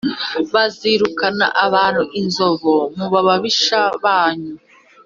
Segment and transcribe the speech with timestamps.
[0.53, 4.53] bazirukana abantu inzovu mubababisha banyu